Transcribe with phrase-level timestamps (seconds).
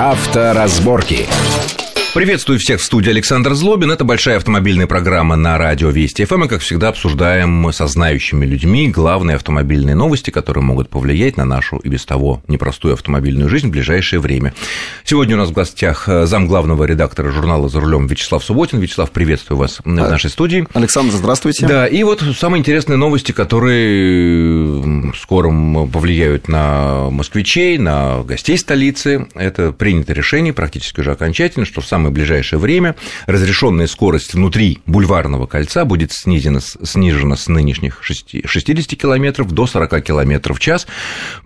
[0.00, 1.28] Авторазборки.
[2.12, 3.92] Приветствую всех в студии Александр Злобин.
[3.92, 6.42] Это большая автомобильная программа на радио Вести ФМ.
[6.42, 11.76] И, как всегда, обсуждаем со знающими людьми главные автомобильные новости, которые могут повлиять на нашу
[11.76, 14.52] и без того непростую автомобильную жизнь в ближайшее время.
[15.04, 18.80] Сегодня у нас в гостях зам главного редактора журнала «За рулем» Вячеслав Субботин.
[18.80, 20.66] Вячеслав, приветствую вас в нашей студии.
[20.74, 21.68] Александр, здравствуйте.
[21.68, 25.48] Да, и вот самые интересные новости, которые скоро
[25.86, 29.28] повлияют на москвичей, на гостей столицы.
[29.36, 32.96] Это принято решение практически уже окончательно, что в самом самое ближайшее время
[33.26, 40.54] разрешенная скорость внутри бульварного кольца будет снижена, снижена с нынешних 60 км до 40 км
[40.54, 40.86] в час.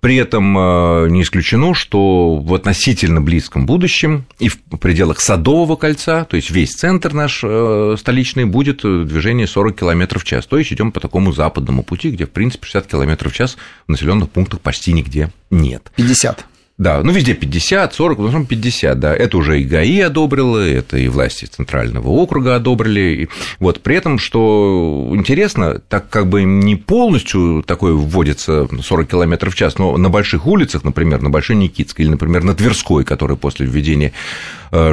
[0.01, 6.25] При этом э, не исключено, что в относительно близком будущем и в пределах Садового кольца,
[6.25, 10.47] то есть весь центр наш э, столичный, будет движение 40 км в час.
[10.47, 13.57] То есть идем по такому западному пути, где, в принципе, 60 км в час
[13.89, 15.91] в населенных пунктах почти нигде нет.
[15.97, 16.47] 50.
[16.77, 19.15] Да, ну везде 50, 40, в основном 50, да.
[19.15, 23.29] Это уже и ГАИ одобрило, это и власти Центрального округа одобрили.
[23.61, 29.55] Вот, при этом, что интересно, так как бы не полностью такое вводится 40 км в
[29.55, 33.67] час, но на больших улицах, например, на Большой Никитской или, например, на Тверской, которая после
[33.67, 34.13] введения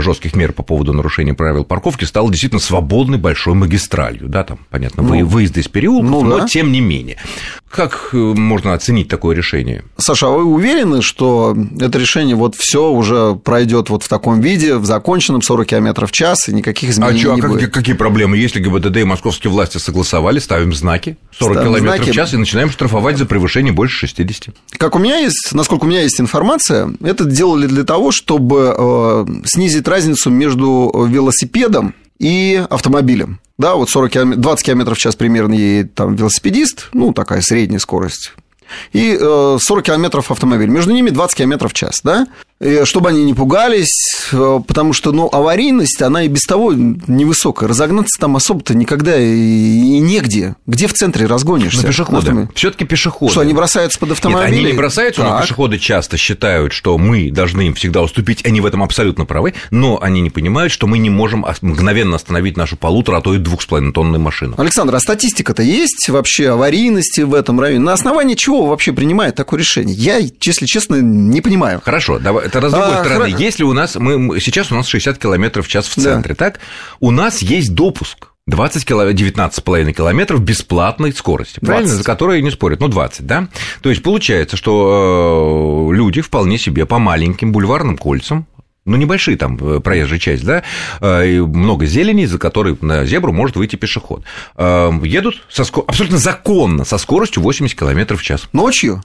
[0.01, 4.27] жестких мер по поводу нарушения правил парковки стала действительно свободной большой магистралью.
[4.27, 6.47] Да, там, понятно, ну, выезды из переулков, ну, но да.
[6.47, 7.17] тем не менее.
[7.71, 9.85] Как э, можно оценить такое решение?
[9.97, 14.75] Саша, а вы уверены, что это решение вот все уже пройдет вот в таком виде,
[14.75, 17.61] в законченном 40 км в час, и никаких а изменений а чё, не а будет?
[17.61, 18.37] Как, какие проблемы?
[18.37, 23.17] Если ГИБДД и московские власти согласовали, ставим знаки 40 км в час и начинаем штрафовать
[23.17, 24.53] за превышение больше 60.
[24.77, 29.25] Как у меня есть, насколько у меня есть информация, это делали для того, чтобы э,
[29.45, 33.39] снизить снизить разницу между велосипедом и автомобилем.
[33.57, 37.79] Да, вот 40 км, 20 км в час примерно едет там велосипедист, ну, такая средняя
[37.79, 38.33] скорость,
[38.91, 40.67] и 40 э, километров автомобиль.
[40.67, 42.27] Между ними 20 километров в час, да?
[42.61, 47.67] И чтобы они не пугались, э, потому что, ну, аварийность, она и без того невысокая.
[47.67, 50.55] Разогнаться там особо-то никогда и негде.
[50.67, 51.81] Где в центре разгонишься?
[51.81, 52.49] Но пешеходы.
[52.53, 53.31] все таки пешеходы.
[53.31, 54.51] Что, они бросаются под автомобиль?
[54.51, 55.31] Нет, они не бросаются, так.
[55.31, 58.45] но пешеходы часто считают, что мы должны им всегда уступить.
[58.45, 62.57] Они в этом абсолютно правы, но они не понимают, что мы не можем мгновенно остановить
[62.57, 64.53] нашу полутора, а то и двух с половиной тонную машину.
[64.57, 67.83] Александр, а статистика-то есть вообще аварийности в этом районе?
[67.83, 69.95] На основании чего вообще принимает такое решение?
[69.95, 71.81] Я, если честно, не понимаю.
[71.83, 73.39] Хорошо, давай, это с другой а, стороны, хра...
[73.39, 76.45] если у нас, мы, сейчас у нас 60 км в час в центре, да.
[76.45, 76.59] так,
[76.99, 81.67] у нас есть допуск 20 километров, 19,5 километров бесплатной скорости, 20.
[81.67, 83.47] правильно, за которые не спорят, ну 20, да?
[83.81, 88.47] То есть получается, что э, люди вполне себе по маленьким бульварным кольцам
[88.83, 90.63] ну, небольшие там э, проезжая часть, да,
[91.01, 94.23] э, и много зелени, за которой на зебру может выйти пешеход.
[94.57, 98.49] Едут со абсолютно законно, со скоростью 80 км в час.
[98.53, 99.03] Ночью?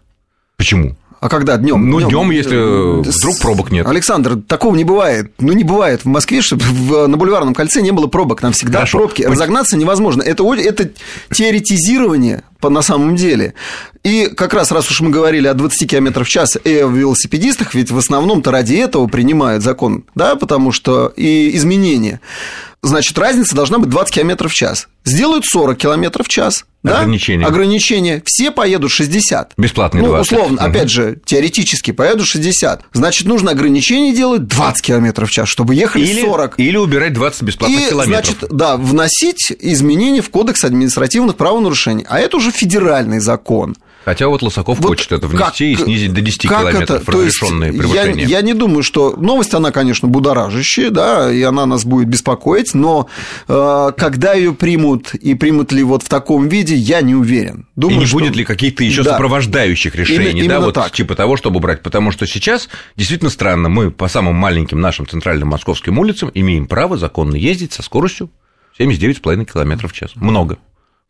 [0.57, 0.97] Почему?
[1.21, 1.89] А когда днем?
[1.89, 3.87] Ну, днем, если вдруг пробок нет.
[3.87, 5.33] Александр, такого не бывает.
[5.39, 6.65] Ну, не бывает в Москве, чтобы
[7.07, 8.41] на Бульварном кольце не было пробок.
[8.41, 8.99] Там всегда Хорошо.
[8.99, 9.23] пробки.
[9.23, 10.23] Разогнаться невозможно.
[10.23, 10.91] Это, это
[11.33, 13.55] теоретизирование по, на самом деле.
[14.03, 17.75] И как раз, раз уж мы говорили о 20 км в час и о велосипедистах,
[17.75, 22.21] ведь в основном-то ради этого принимают закон, да, потому что и изменения
[22.87, 24.89] значит, разница должна быть 20 км в час.
[25.05, 26.65] Сделают 40 км в час.
[26.87, 27.01] Да?
[27.01, 27.47] Ограничение.
[27.47, 28.23] Ограничение.
[28.25, 29.53] Все поедут 60.
[29.57, 30.33] Бесплатные ну, 20.
[30.33, 30.71] условно, угу.
[30.71, 32.85] опять же, теоретически поедут 60.
[32.93, 36.55] Значит, нужно ограничение делать 20 км в час, чтобы ехали или, 40.
[36.59, 38.25] Или убирать 20 бесплатных И, километров.
[38.25, 42.05] значит, да, вносить изменения в Кодекс административных правонарушений.
[42.09, 43.77] А это уже федеральный закон.
[44.07, 47.11] Хотя вот Лосаков вот хочет это внести как, и снизить до 10 как километров это?
[47.11, 48.25] разрешенные превышения.
[48.25, 52.73] Я, я не думаю, что новость, она, конечно, будоражащая, да, и она нас будет беспокоить,
[52.73, 53.09] но
[53.49, 57.67] э, когда ее примут и примут ли вот в таком виде, я не уверен.
[57.75, 58.19] Думаю, и не что...
[58.19, 59.15] будет ли каких-то еще да.
[59.15, 60.93] сопровождающих решений, Именно, да, вот так.
[60.93, 65.49] типа того, чтобы брать, потому что сейчас действительно странно, мы по самым маленьким нашим центральным
[65.49, 68.31] московским улицам имеем право законно ездить со скоростью
[68.79, 70.13] 79,5 км в час.
[70.15, 70.59] Много.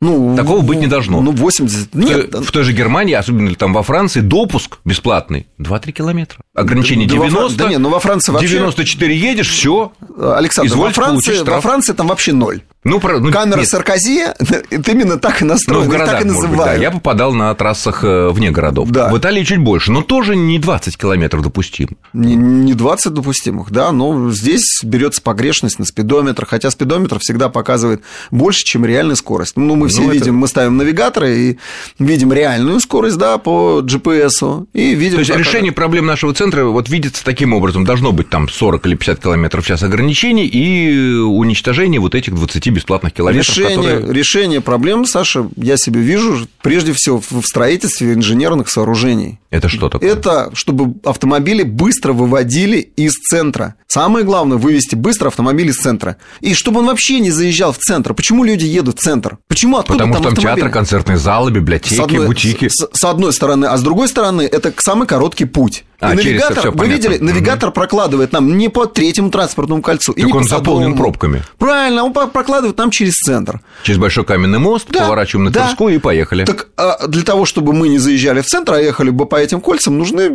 [0.03, 1.23] Ну, Такого быть не должно.
[1.23, 1.95] Ну, 80...
[1.95, 2.35] Нет.
[2.35, 6.41] В, той же Германии, особенно там во Франции, допуск бесплатный 2-3 километра.
[6.55, 7.57] Ограничение 90.
[7.57, 8.49] Да, да нет, ну во Франции вообще...
[8.49, 9.93] 94 едешь, все.
[10.19, 12.61] Александр, во Франции, во Франции там вообще ноль.
[12.87, 13.69] Ну, про, ну, Камера нет.
[13.69, 14.21] Саркози
[14.71, 16.57] это именно так и настроена, ну, в городах, так и называют.
[16.57, 16.75] Быть, да.
[16.75, 18.91] Я попадал на трассах э, вне городов.
[18.91, 19.11] Да.
[19.11, 21.89] В Италии чуть больше, но тоже не 20 километров допустим.
[22.13, 28.03] Не, не 20 допустимых, да, но здесь берется погрешность на спидометр, хотя спидометр всегда показывает
[28.31, 29.57] больше, чем реальная скорость.
[29.57, 30.33] Ну, мы все ну, видим, это...
[30.33, 31.59] мы ставим навигаторы и
[31.99, 35.15] видим реальную скорость, да, по GPS, и видим...
[35.15, 38.95] То есть, решение проблем нашего центра вот видится таким образом, должно быть там 40 или
[38.95, 44.15] 50 километров в час ограничений и уничтожение вот этих 20 бесплатных километров, решение, которые...
[44.15, 49.39] решение проблем, Саша, я себе вижу прежде всего в строительстве инженерных сооружений.
[49.51, 50.11] Это что такое?
[50.11, 53.75] Это чтобы автомобили быстро выводили из центра.
[53.87, 56.19] Самое главное вывести быстро автомобиль из центра.
[56.41, 58.13] И чтобы он вообще не заезжал в центр.
[58.13, 59.39] Почему люди едут в центр?
[59.49, 60.61] Почему откуда Потому там что там автомобили?
[60.61, 62.69] театры, концертные залы, библиотеки, С одной, бутики.
[62.69, 65.85] С, с одной стороны, а с другой стороны, это самый короткий путь.
[65.99, 66.95] А, и навигатор, всё вы понятно.
[67.09, 70.13] видели, навигатор прокладывает нам не по третьему транспортному кольцу.
[70.13, 70.97] и Так по он заполнен Садовому.
[70.97, 71.43] пробками.
[71.59, 73.61] Правильно, он по- прокладывает нам через центр.
[73.83, 75.65] Через Большой каменный мост, Да, поворачиваем на да.
[75.65, 76.45] Тверскую и поехали.
[76.45, 79.61] Так а для того, чтобы мы не заезжали в центр, а ехали бы по этим
[79.61, 80.31] кольцам, нужны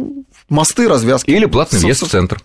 [0.50, 1.30] мосты, развязки.
[1.30, 2.40] Или платный въезд в центр.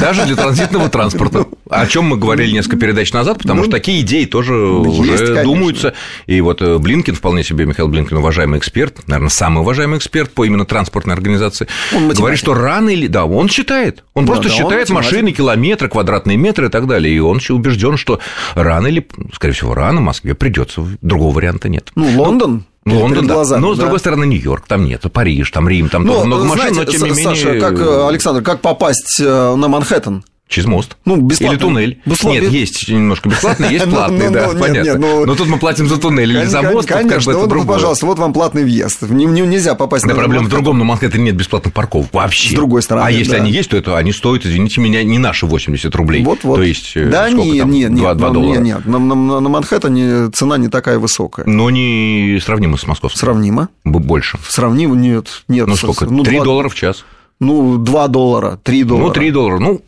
[0.00, 1.46] Даже для транзитного транспорта.
[1.68, 5.94] О чем мы говорили несколько передач назад, потому что такие идеи тоже Ну, уже думаются.
[6.26, 10.44] И вот э, Блинкин, вполне себе Михаил Блинкин, уважаемый эксперт, наверное, самый уважаемый эксперт по
[10.44, 13.06] именно транспортной организации, говорит, что рано или...
[13.06, 14.04] Да, он считает.
[14.14, 17.14] Он просто считает машины, километры, квадратные метры и так далее.
[17.14, 18.20] И он убежден, что
[18.54, 20.86] рано или, скорее всего, рано Москве придется.
[21.02, 21.90] Другого варианта нет.
[21.94, 22.64] Ну, Лондон.
[22.90, 23.34] Перед- Лондон, да.
[23.34, 26.68] глазами, Но, с другой стороны, Нью-Йорк, там нет, Париж, там Рим, там Ну, много машин,
[26.68, 27.24] но знаете, тем не менее...
[27.36, 30.24] Саша, как, э, Александр, как попасть э, на Манхэттен?
[30.48, 30.96] Через мост.
[31.04, 31.54] Ну, бесплатно.
[31.54, 32.00] Или туннель.
[32.06, 32.38] Бесплатно.
[32.40, 34.98] Нет, есть немножко бесплатный, есть Ну, платный, ну, да, ну, понятно.
[35.26, 38.62] Но тут мы платим за туннель или за мост, Конечно, вот, пожалуйста, вот вам платный
[38.62, 39.02] въезд.
[39.02, 42.50] Не- не- Нельзя попасть на проблема в другом, на Манхэттене нет бесплатных парковок вообще.
[42.50, 45.46] С другой стороны, А если они есть, то это они стоят, извините меня, не наши
[45.46, 46.22] 80 рублей.
[46.22, 46.56] Вот, вот.
[46.56, 48.58] То есть, э, да, нет, нет, 2, нет, 2 доллара.
[48.60, 51.44] нет, нет, на, на- на Манхэттене цена не такая высокая.
[51.46, 53.18] Но не сравнимо с московской.
[53.18, 53.68] Сравнимо.
[53.84, 54.38] Б- Больше.
[54.48, 55.66] Сравнимо, нет, нет.
[55.66, 56.06] Ну сколько?
[56.06, 57.04] ну, 3 два- доллара в час.
[57.40, 59.06] Ну, 2 доллара, 3 доллара.
[59.08, 59.58] Ну, 3 доллара.
[59.58, 59.82] Ну,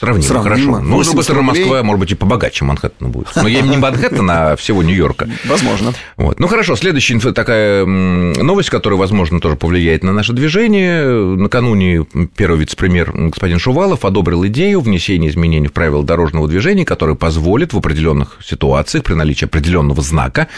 [0.00, 0.72] сравнимо, Сравнимо.
[0.74, 0.80] хорошо.
[0.80, 1.64] Ну, с другой 80 стороны, рублей.
[1.64, 3.28] Москва, может быть, и побогаче Манхэттена будет.
[3.36, 5.28] Но я не Манхэттена, а всего Нью-Йорка.
[5.44, 5.92] Возможно.
[6.16, 6.40] Вот.
[6.40, 11.04] Ну хорошо, следующая такая новость, которая, возможно, тоже повлияет на наше движение.
[11.36, 12.06] Накануне
[12.36, 17.78] первый вице-премьер господин Шувалов одобрил идею внесения изменений в правила дорожного движения, которые позволят в
[17.78, 20.48] определенных ситуациях при наличии определенного знака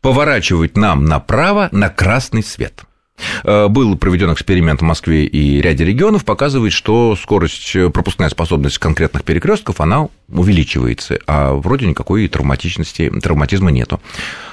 [0.00, 2.82] поворачивать нам направо на красный свет.
[3.44, 8.78] Э, Был проведен эксперимент в Москве и ряде регионов, показывает, что скорость, э, пропускная способность
[8.78, 14.00] конкретных перекрестков, она увеличивается, а вроде никакой травматичности, травматизма нету.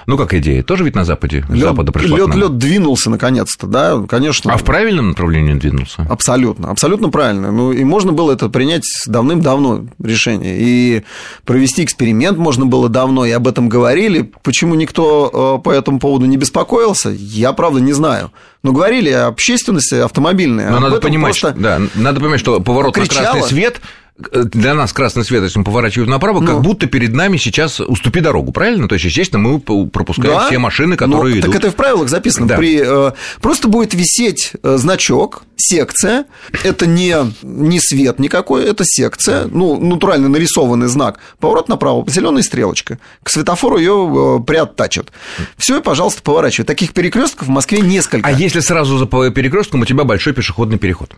[0.07, 4.01] Ну, как идея, тоже ведь на Западе, с Запада пришла лед, лед двинулся наконец-то, да,
[4.07, 4.53] конечно.
[4.53, 6.05] А в правильном направлении двинулся?
[6.09, 7.51] Абсолютно, абсолютно правильно.
[7.51, 10.55] Ну, и можно было это принять давным-давно решение.
[10.59, 11.03] И
[11.43, 14.31] провести эксперимент можно было давно, и об этом говорили.
[14.43, 18.31] Почему никто э, по этому поводу не беспокоился, я, правда, не знаю.
[18.63, 20.69] Но говорили о общественности автомобильной.
[20.69, 23.31] Но об надо понимать, просто- да, надо понимать, что поворот на кричала.
[23.33, 23.81] красный свет
[24.17, 26.47] для нас красный свет, если мы поворачиваем направо, Ну.
[26.47, 28.87] как будто перед нами сейчас уступи дорогу, правильно?
[28.87, 30.47] То есть, естественно, мы пропускаем Да.
[30.47, 31.51] все машины, Ну, которые идут.
[31.51, 32.47] Так это в правилах записано.
[32.47, 32.55] Да.
[32.57, 36.25] При, э, просто будет висеть э, значок, секция.
[36.63, 37.13] Это не,
[37.43, 39.47] не свет никакой, это секция.
[39.51, 41.19] Ну, натурально нарисованный знак.
[41.39, 42.99] Поворот направо, зеленая стрелочка.
[43.21, 45.11] К светофору ее приоттачат.
[45.57, 46.65] Все, пожалуйста, поворачивай.
[46.65, 48.25] Таких перекрестков в Москве несколько.
[48.25, 51.15] А если сразу за перекрестком у тебя большой пешеходный переход?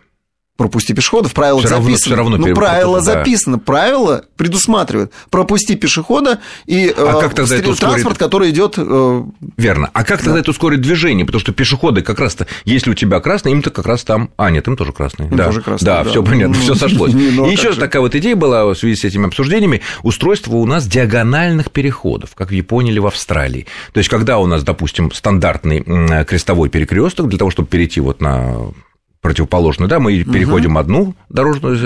[0.58, 2.04] Пропусти пешехода, в правилах равно- записано.
[2.04, 3.04] всё равно ну, правило да.
[3.04, 3.60] записано.
[3.60, 5.12] Правило предусматривает.
[5.30, 7.78] Пропусти пешехода и А э, как тогда это ускорит?
[7.92, 9.22] транспорт, который идет э,
[9.56, 9.88] Верно.
[9.92, 11.24] А как тогда это ускорит движение?
[11.24, 14.30] Потому что пешеходы как раз-то, если у тебя красный, им-то как раз там.
[14.36, 15.26] А, нет, им тоже красный.
[15.28, 15.44] Им да.
[15.46, 16.10] тоже красный, Да, да.
[16.10, 17.12] все понятно, Ну, все сошлось.
[17.14, 17.78] ну, а И еще же?
[17.78, 22.48] такая вот идея была в связи с этими обсуждениями: устройство у нас диагональных переходов, как
[22.48, 23.68] в Японии или в Австралии.
[23.92, 28.56] То есть, когда у нас, допустим, стандартный крестовой перекресток для того, чтобы перейти вот на
[29.20, 31.76] противоположную, да, мы переходим одну дорожную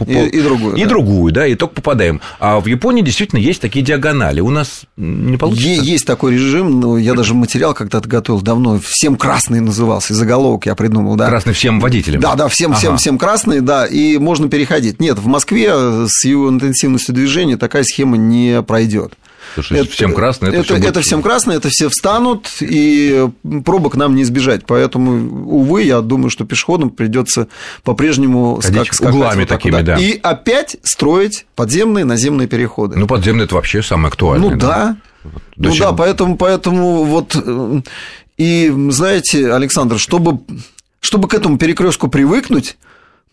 [0.00, 0.88] э, И- и другую, и да.
[0.88, 2.20] другую, да, и только попадаем.
[2.40, 4.40] А в Японии действительно есть такие диагонали.
[4.40, 5.68] У нас не получится.
[5.68, 10.66] Е- Есть такой режим, но я даже материал когда-то готовил давно, всем красный назывался, заголовок
[10.66, 11.28] я придумал, да.
[11.28, 12.20] Красный всем водителям.
[12.22, 12.98] Да, да, всем, всем, Ага.
[12.98, 15.00] всем красный, да, и можно переходить.
[15.00, 15.70] Нет, в Москве
[16.08, 19.12] с его интенсивностью движения такая схема не пройдет.
[19.54, 23.28] Слушай, всем красный, это, это, всё будет- это всем красный, это все встанут, и
[23.64, 24.66] пробок нам не избежать.
[24.66, 27.48] Поэтому, увы, я думаю, что пешеходам придется
[27.84, 29.96] по-прежнему скак- скакать углами вот так такими, вот, да.
[29.96, 32.96] И опять строить подземные, наземные переходы.
[32.98, 34.50] Ну, подземный это вообще самое актуальное.
[34.50, 34.96] Ну да.
[35.56, 35.86] Ну Зачем?
[35.86, 37.80] да, поэтому, поэтому вот э,
[38.36, 40.40] и знаете, Александр, чтобы,
[41.00, 42.76] чтобы к этому перекрестку привыкнуть,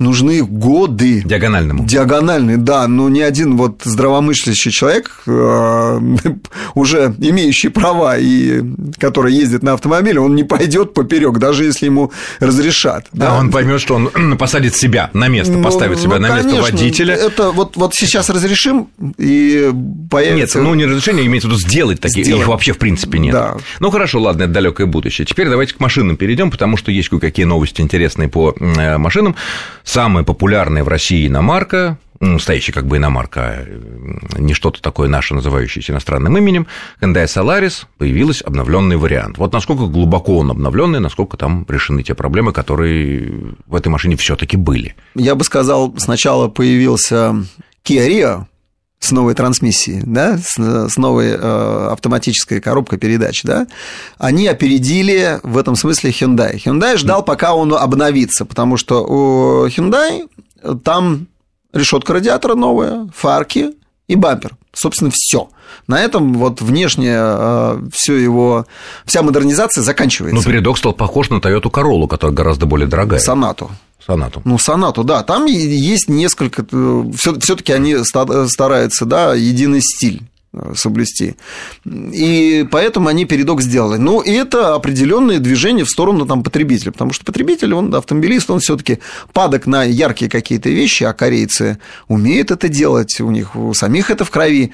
[0.02, 1.22] нужны годы.
[1.24, 1.86] Диагональному.
[1.86, 6.00] Диагональный, да, но ни один вот здравомыслящий человек, э,
[6.76, 8.62] уже имеющий права и
[9.00, 13.08] который ездит на автомобиле, он не пойдет поперек, даже если ему разрешат.
[13.14, 16.50] Да, он поймет, что он посадит себя на место, Ну, поставит себя ну, на место
[16.50, 17.16] конечно, водителя.
[17.16, 20.62] Это вот, вот сейчас разрешим, и Нет, появится...
[20.62, 22.44] ну не разрешение, имеется в виду сделать такие, Сделать.
[22.44, 23.34] их вообще в принципе нет.
[23.34, 23.58] Да.
[23.80, 25.26] Ну хорошо, ладно, это далекое будущее.
[25.26, 29.36] Теперь давайте к машинам перейдем, потому что есть кое-какие новости интересные по э, машинам.
[29.92, 33.42] Самая популярная в России иномарка, настоящая как бы иномарка,
[34.34, 36.68] а не что-то такое наше, называющееся иностранным именем,
[37.02, 39.38] Hyundai Solaris, появился обновленный вариант.
[39.38, 44.36] Вот насколько глубоко он обновленный, насколько там решены те проблемы, которые в этой машине все
[44.36, 44.96] таки были.
[45.16, 47.36] Я бы сказал, сначала появился
[47.84, 48.46] Kia Rio,
[49.02, 53.68] с новой трансмиссией, да, с, с новой э, автоматической коробкой передач, да,
[54.20, 56.56] они опередили в этом смысле Hyundai.
[56.64, 60.30] Hyundai ждал, пока он обновится, потому что у Hyundai
[60.84, 61.28] там
[61.74, 63.72] решетка радиатора новая, фарки
[64.08, 64.56] и бампер.
[64.72, 65.50] Собственно, все.
[65.88, 68.68] На этом вот внешне э, все его,
[69.06, 70.36] вся модернизация заканчивается.
[70.36, 73.20] Но передок стал похож на Toyota Corolla, которая гораздо более дорогая.
[73.20, 73.72] Сонату.
[74.06, 74.42] Сонату.
[74.46, 75.24] Ну, сонату, да.
[75.24, 76.66] Там есть несколько...
[76.72, 81.36] Э, все-таки они стараются, да, единый стиль э, соблюсти.
[81.86, 83.98] И поэтому они передок сделали.
[83.98, 88.60] Ну, и это определенные движения в сторону там, потребителя, потому что потребитель, он автомобилист, он
[88.60, 89.00] все-таки
[89.34, 91.78] падок на яркие какие-то вещи, а корейцы
[92.08, 94.72] умеют это делать, у них у самих это в крови.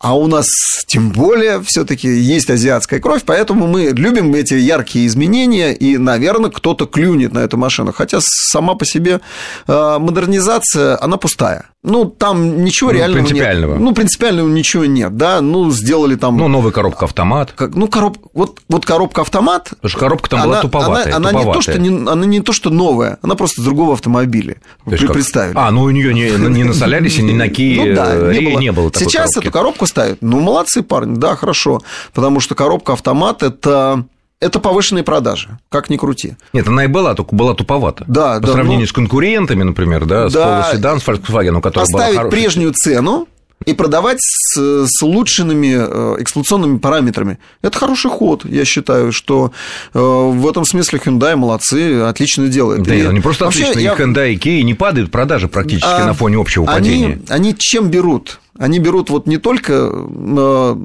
[0.00, 0.46] А у нас
[0.86, 6.86] тем более все-таки есть азиатская кровь, поэтому мы любим эти яркие изменения, и, наверное, кто-то
[6.86, 7.92] клюнет на эту машину.
[7.92, 9.20] Хотя сама по себе
[9.68, 11.66] э, модернизация, она пустая.
[11.82, 13.72] Ну, там ничего ну, реального принципиального.
[13.72, 13.80] нет.
[13.80, 15.40] Ну, принципиального ничего нет, да.
[15.40, 16.36] Ну, сделали там...
[16.36, 17.52] Ну, новая коробка автомат.
[17.52, 18.18] Как, ну, короб...
[18.34, 19.70] вот, вот коробка автомат.
[19.70, 21.16] Потому что коробка там она, была туповатая.
[21.16, 23.94] Она, она, не то, что не, она не то, что новая, она просто с другого
[23.94, 24.56] автомобиля.
[24.84, 25.56] При, представили.
[25.56, 28.60] А, ну у нее не, не на Солярисе, ни на Kia ну, да, не, было.
[28.60, 29.38] не было такой Сейчас коробки.
[29.38, 30.18] эту коробку ставят.
[30.20, 31.80] Ну, молодцы парни, да, хорошо.
[32.12, 34.04] Потому что коробка автомат это
[34.40, 36.34] это повышенные продажи, как ни крути.
[36.52, 38.04] Нет, она и была, только была туповата.
[38.08, 41.58] Да, По да, сравнению ну, с конкурентами, например, да, с да, Polo Sedan, с Volkswagen,
[41.58, 43.28] у которого Оставить была прежнюю цену,
[43.66, 47.38] и продавать с, с улучшенными э, эксплуатационными параметрами.
[47.60, 49.52] Это хороший ход, я считаю, что
[49.92, 52.84] э, в этом смысле Hyundai молодцы, отлично делают.
[52.84, 53.92] Да, и, не просто отлично, я...
[53.92, 57.20] и Hyundai и Kia не падают продажи практически а, на фоне общего они, падения.
[57.28, 58.40] Они чем берут?
[58.60, 60.76] Они берут вот не только э,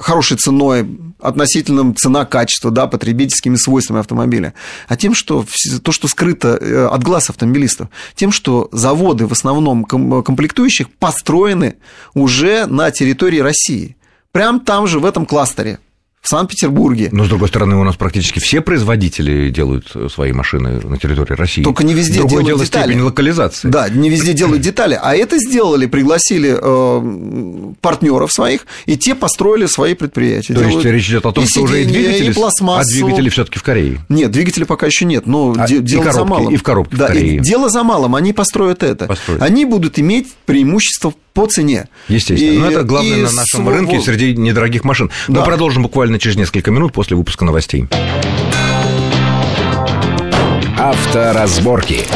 [0.00, 0.86] хорошей ценой,
[1.18, 4.54] относительным цена-качество, да, потребительскими свойствами автомобиля,
[4.86, 5.44] а тем, что
[5.82, 11.74] то, что скрыто э, от глаз автомобилистов, тем, что заводы в основном комплектующих построены
[12.14, 13.96] уже на территории России.
[14.30, 15.80] Прям там же, в этом кластере
[16.26, 17.08] в Санкт-Петербурге.
[17.12, 21.62] Но, с другой стороны, у нас практически все производители делают свои машины на территории России.
[21.62, 22.90] Только не везде Другое делают дело детали.
[22.90, 23.68] степень локализации.
[23.68, 24.98] Да, не везде делают детали.
[25.00, 30.54] А это сделали, пригласили э, партнеров своих, и те построили свои предприятия.
[30.54, 32.90] То делают есть речь идет о том, что уже и двигатели, и пластмассу.
[32.90, 34.00] а двигатели все-таки в Корее.
[34.08, 36.54] Нет, двигателя пока еще нет, но а, де- дело коробки, за малым.
[36.54, 37.36] И в коробке да, в Корее.
[37.36, 39.06] И дело за малым, они построят это.
[39.06, 39.42] Построят.
[39.42, 41.86] Они будут иметь преимущество по цене.
[42.08, 42.50] Естественно.
[42.50, 43.74] И, Но это главное на нашем свой...
[43.74, 45.10] рынке среди недорогих машин.
[45.28, 45.40] Да.
[45.40, 47.86] Мы продолжим буквально через несколько минут после выпуска новостей.
[50.78, 52.06] Авторазборки.